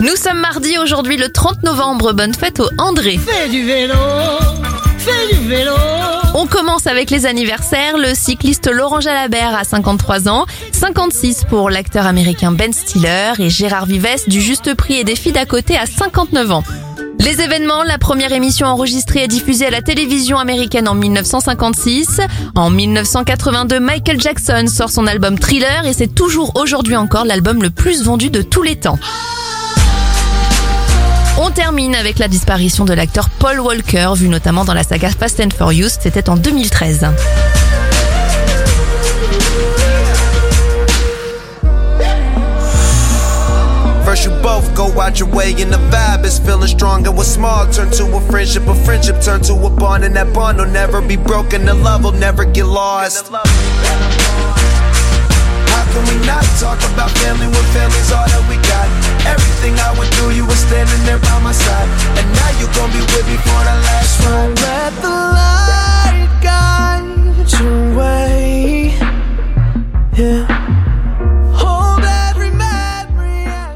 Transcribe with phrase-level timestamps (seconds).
[0.00, 2.14] Nous sommes mardi aujourd'hui le 30 novembre.
[2.14, 3.18] Bonne fête au André.
[3.18, 3.94] Fais du vélo,
[4.96, 5.74] fais du vélo.
[6.32, 7.98] On commence avec les anniversaires.
[7.98, 13.84] Le cycliste Laurent Jalabert a 53 ans, 56 pour l'acteur américain Ben Stiller et Gérard
[13.84, 16.64] Vives du Juste Prix et des filles d'à côté à 59 ans.
[17.18, 22.22] Les événements, la première émission enregistrée et diffusée à la télévision américaine en 1956.
[22.54, 27.68] En 1982, Michael Jackson sort son album Thriller et c'est toujours aujourd'hui encore l'album le
[27.68, 28.98] plus vendu de tous les temps.
[31.50, 35.40] On termine avec la disparition de l'acteur Paul Walker, vu notamment dans la saga Fast
[35.40, 37.08] and Furious, c'était en 2013.
[44.04, 47.34] First you both go out your way and the vibe is feeling strong and what's
[47.34, 50.70] small turn to a friendship, a friendship turn to a bond and that bond will
[50.70, 53.26] never be broken, the love will never get lost.
[53.26, 53.42] How
[55.92, 58.29] can we not talk about family when family's all
[70.20, 70.59] Yeah.